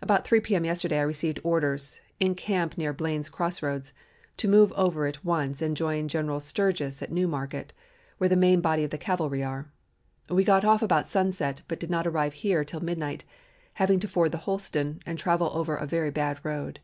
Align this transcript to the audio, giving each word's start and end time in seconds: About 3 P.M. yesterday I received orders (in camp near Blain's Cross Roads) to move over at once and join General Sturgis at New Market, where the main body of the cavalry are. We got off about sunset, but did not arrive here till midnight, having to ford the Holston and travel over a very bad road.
About 0.00 0.24
3 0.24 0.38
P.M. 0.38 0.64
yesterday 0.64 0.98
I 0.98 1.02
received 1.02 1.40
orders 1.42 2.00
(in 2.20 2.36
camp 2.36 2.78
near 2.78 2.92
Blain's 2.92 3.28
Cross 3.28 3.62
Roads) 3.64 3.92
to 4.36 4.46
move 4.46 4.70
over 4.76 5.06
at 5.08 5.24
once 5.24 5.60
and 5.60 5.76
join 5.76 6.06
General 6.06 6.38
Sturgis 6.38 7.02
at 7.02 7.10
New 7.10 7.26
Market, 7.26 7.72
where 8.18 8.28
the 8.28 8.36
main 8.36 8.60
body 8.60 8.84
of 8.84 8.92
the 8.92 8.96
cavalry 8.96 9.42
are. 9.42 9.66
We 10.30 10.44
got 10.44 10.64
off 10.64 10.82
about 10.82 11.08
sunset, 11.08 11.62
but 11.66 11.80
did 11.80 11.90
not 11.90 12.06
arrive 12.06 12.34
here 12.34 12.64
till 12.64 12.78
midnight, 12.78 13.24
having 13.72 13.98
to 13.98 14.06
ford 14.06 14.30
the 14.30 14.38
Holston 14.46 15.00
and 15.04 15.18
travel 15.18 15.50
over 15.52 15.74
a 15.74 15.84
very 15.84 16.12
bad 16.12 16.38
road. 16.44 16.78